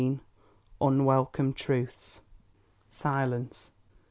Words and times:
XVII 0.01 0.19
UNWELCOME 0.81 1.53
TRUTHS 1.53 2.21
Silence. 2.89 3.71